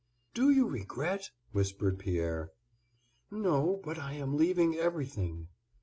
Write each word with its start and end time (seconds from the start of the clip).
"Do 0.33 0.49
you 0.49 0.67
regret?" 0.67 1.29
whispered 1.51 1.99
Pierre. 1.99 2.49
"No, 3.29 3.79
but 3.83 3.99
I 3.99 4.13
am 4.13 4.35
leaving 4.35 4.75
everything." 4.75 5.49